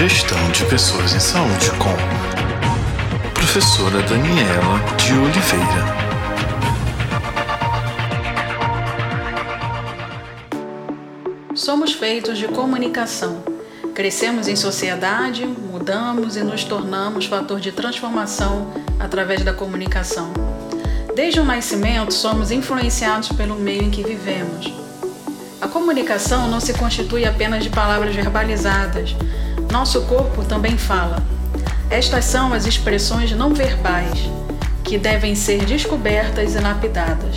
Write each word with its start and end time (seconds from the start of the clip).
Gestão 0.00 0.50
de 0.50 0.64
Pessoas 0.64 1.12
em 1.12 1.20
Saúde 1.20 1.70
com 1.72 1.94
Professora 3.34 4.00
Daniela 4.00 4.80
de 4.96 5.12
Oliveira. 5.12 5.84
Somos 11.54 11.92
feitos 11.92 12.38
de 12.38 12.48
comunicação. 12.48 13.44
Crescemos 13.94 14.48
em 14.48 14.56
sociedade, 14.56 15.44
mudamos 15.44 16.34
e 16.34 16.42
nos 16.42 16.64
tornamos 16.64 17.26
fator 17.26 17.60
de 17.60 17.70
transformação 17.70 18.72
através 18.98 19.44
da 19.44 19.52
comunicação. 19.52 20.32
Desde 21.14 21.40
o 21.40 21.44
nascimento, 21.44 22.14
somos 22.14 22.50
influenciados 22.50 23.28
pelo 23.32 23.56
meio 23.56 23.82
em 23.82 23.90
que 23.90 24.02
vivemos. 24.02 24.72
A 25.60 25.68
comunicação 25.68 26.48
não 26.48 26.58
se 26.58 26.72
constitui 26.72 27.26
apenas 27.26 27.62
de 27.62 27.68
palavras 27.68 28.14
verbalizadas. 28.14 29.14
Nosso 29.70 30.02
corpo 30.02 30.44
também 30.44 30.76
fala. 30.76 31.22
Estas 31.88 32.24
são 32.24 32.52
as 32.52 32.66
expressões 32.66 33.30
não 33.32 33.54
verbais, 33.54 34.28
que 34.82 34.98
devem 34.98 35.34
ser 35.36 35.64
descobertas 35.64 36.54
e 36.54 36.58
lapidadas. 36.58 37.36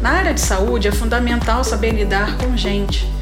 Na 0.00 0.10
área 0.10 0.32
de 0.32 0.40
saúde 0.40 0.86
é 0.86 0.92
fundamental 0.92 1.64
saber 1.64 1.90
lidar 1.90 2.38
com 2.38 2.56
gente. 2.56 3.12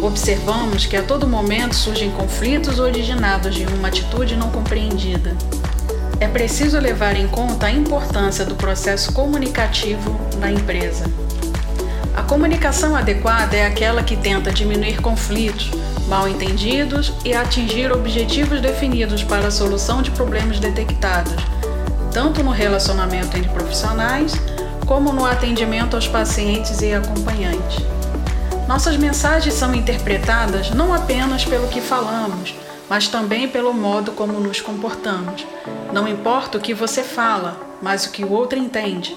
Observamos 0.00 0.86
que 0.86 0.96
a 0.96 1.02
todo 1.02 1.28
momento 1.28 1.76
surgem 1.76 2.10
conflitos 2.10 2.80
originados 2.80 3.54
de 3.54 3.64
uma 3.66 3.88
atitude 3.88 4.34
não 4.34 4.50
compreendida. 4.50 5.36
É 6.18 6.26
preciso 6.26 6.78
levar 6.80 7.16
em 7.16 7.28
conta 7.28 7.66
a 7.66 7.70
importância 7.70 8.44
do 8.44 8.56
processo 8.56 9.12
comunicativo 9.12 10.18
da 10.40 10.50
empresa. 10.50 11.04
A 12.14 12.22
comunicação 12.22 12.94
adequada 12.94 13.56
é 13.56 13.66
aquela 13.66 14.02
que 14.02 14.16
tenta 14.16 14.52
diminuir 14.52 15.00
conflitos, 15.00 15.70
mal 16.06 16.28
entendidos 16.28 17.12
e 17.24 17.34
atingir 17.34 17.90
objetivos 17.90 18.60
definidos 18.60 19.24
para 19.24 19.48
a 19.48 19.50
solução 19.50 20.00
de 20.00 20.12
problemas 20.12 20.60
detectados, 20.60 21.34
tanto 22.12 22.42
no 22.42 22.52
relacionamento 22.52 23.36
entre 23.36 23.50
profissionais 23.50 24.32
como 24.86 25.12
no 25.12 25.24
atendimento 25.24 25.96
aos 25.96 26.06
pacientes 26.06 26.80
e 26.82 26.94
acompanhantes. 26.94 27.84
Nossas 28.68 28.96
mensagens 28.96 29.54
são 29.54 29.74
interpretadas 29.74 30.70
não 30.70 30.94
apenas 30.94 31.44
pelo 31.44 31.68
que 31.68 31.80
falamos, 31.80 32.54
mas 32.88 33.08
também 33.08 33.48
pelo 33.48 33.74
modo 33.74 34.12
como 34.12 34.38
nos 34.38 34.60
comportamos. 34.60 35.44
Não 35.92 36.06
importa 36.06 36.58
o 36.58 36.60
que 36.60 36.74
você 36.74 37.02
fala, 37.02 37.60
mas 37.82 38.06
o 38.06 38.10
que 38.10 38.24
o 38.24 38.30
outro 38.30 38.58
entende. 38.58 39.16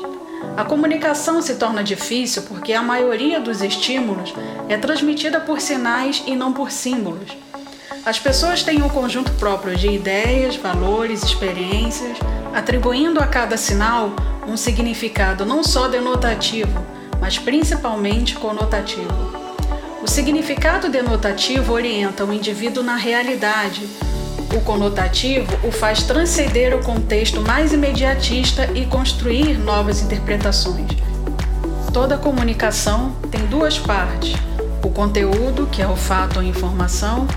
A 0.55 0.63
comunicação 0.63 1.41
se 1.41 1.55
torna 1.55 1.83
difícil 1.83 2.43
porque 2.43 2.73
a 2.73 2.81
maioria 2.81 3.39
dos 3.39 3.61
estímulos 3.61 4.33
é 4.67 4.77
transmitida 4.77 5.39
por 5.39 5.61
sinais 5.61 6.23
e 6.25 6.35
não 6.35 6.51
por 6.51 6.71
símbolos. 6.71 7.37
As 8.05 8.17
pessoas 8.17 8.63
têm 8.63 8.81
um 8.81 8.89
conjunto 8.89 9.31
próprio 9.33 9.75
de 9.75 9.87
ideias, 9.89 10.55
valores, 10.55 11.23
experiências, 11.23 12.17
atribuindo 12.53 13.19
a 13.19 13.27
cada 13.27 13.57
sinal 13.57 14.11
um 14.47 14.55
significado 14.55 15.45
não 15.45 15.63
só 15.63 15.87
denotativo, 15.87 16.85
mas 17.19 17.37
principalmente 17.37 18.35
conotativo. 18.35 19.37
O 20.01 20.07
significado 20.07 20.89
denotativo 20.89 21.73
orienta 21.73 22.23
o 22.23 22.31
indivíduo 22.31 22.81
na 22.81 22.95
realidade, 22.95 23.85
o 24.55 24.61
conotativo 24.61 25.47
o 25.63 25.71
faz 25.71 26.03
transcender 26.03 26.75
o 26.75 26.83
contexto 26.83 27.41
mais 27.41 27.73
imediatista 27.73 28.69
e 28.73 28.85
construir 28.85 29.57
novas 29.57 30.01
interpretações. 30.01 30.91
Toda 31.93 32.17
comunicação 32.17 33.15
tem 33.31 33.45
duas 33.47 33.77
partes: 33.77 34.35
o 34.83 34.89
conteúdo, 34.89 35.67
que 35.71 35.81
é 35.81 35.87
o 35.87 35.95
fato 35.95 36.37
ou 36.37 36.43
informação, 36.43 37.27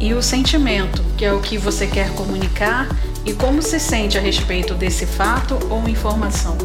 e 0.00 0.14
o 0.14 0.22
sentimento, 0.22 1.02
que 1.16 1.24
é 1.24 1.32
o 1.32 1.40
que 1.40 1.56
você 1.56 1.86
quer 1.86 2.10
comunicar 2.10 2.88
e 3.24 3.32
como 3.32 3.62
se 3.62 3.80
sente 3.80 4.18
a 4.18 4.20
respeito 4.20 4.74
desse 4.74 5.06
fato 5.06 5.58
ou 5.70 5.88
informação. 5.88 6.56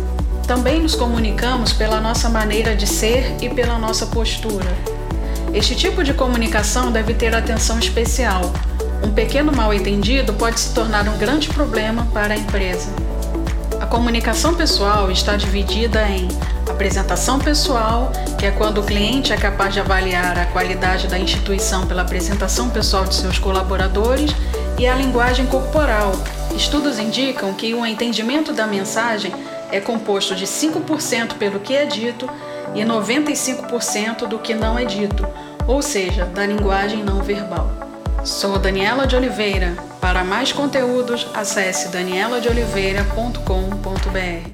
Também 0.45 0.81
nos 0.81 0.95
comunicamos 0.95 1.71
pela 1.71 2.01
nossa 2.01 2.27
maneira 2.27 2.75
de 2.75 2.87
ser 2.87 3.35
e 3.41 3.49
pela 3.49 3.77
nossa 3.77 4.07
postura. 4.07 4.67
Este 5.53 5.75
tipo 5.75 6.03
de 6.03 6.13
comunicação 6.13 6.91
deve 6.91 7.13
ter 7.13 7.35
atenção 7.35 7.79
especial, 7.79 8.51
um 9.03 9.11
pequeno 9.11 9.51
mal-entendido 9.51 10.33
pode 10.33 10.59
se 10.59 10.73
tornar 10.73 11.07
um 11.07 11.17
grande 11.17 11.49
problema 11.49 12.07
para 12.13 12.33
a 12.33 12.37
empresa. 12.37 12.89
A 13.79 13.85
comunicação 13.85 14.53
pessoal 14.53 15.09
está 15.09 15.35
dividida 15.35 16.07
em 16.07 16.27
apresentação 16.69 17.39
pessoal, 17.39 18.11
que 18.37 18.45
é 18.45 18.51
quando 18.51 18.79
o 18.79 18.83
cliente 18.83 19.33
é 19.33 19.37
capaz 19.37 19.73
de 19.73 19.79
avaliar 19.79 20.37
a 20.37 20.45
qualidade 20.47 21.07
da 21.07 21.17
instituição 21.17 21.87
pela 21.87 22.01
apresentação 22.01 22.69
pessoal 22.69 23.05
de 23.05 23.15
seus 23.15 23.39
colaboradores, 23.39 24.31
e 24.77 24.87
a 24.87 24.95
linguagem 24.95 25.45
corporal. 25.45 26.13
Estudos 26.55 26.99
indicam 26.99 27.53
que 27.53 27.73
o 27.73 27.85
entendimento 27.85 28.53
da 28.53 28.65
mensagem 28.65 29.33
é 29.71 29.79
composto 29.79 30.33
de 30.35 30.45
5% 30.45 31.33
pelo 31.33 31.59
que 31.59 31.75
é 31.75 31.85
dito 31.85 32.29
e 32.73 32.81
95% 32.81 34.25
do 34.25 34.39
que 34.39 34.53
não 34.53 34.79
é 34.79 34.85
dito, 34.85 35.27
ou 35.67 35.81
seja, 35.81 36.25
da 36.25 36.45
linguagem 36.45 37.03
não 37.03 37.21
verbal. 37.21 37.88
Sou 38.23 38.59
Daniela 38.59 39.07
de 39.07 39.15
Oliveira. 39.15 39.75
Para 40.01 40.23
mais 40.23 40.51
conteúdos, 40.51 41.27
acesse 41.33 41.87
danieladeoliveira.com.br. 41.89 44.47